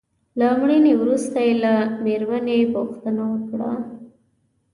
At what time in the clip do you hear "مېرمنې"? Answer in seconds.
2.03-2.59